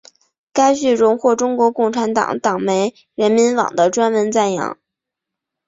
[0.51, 4.79] 该剧荣获中国共产党党媒人民网的专文赞扬。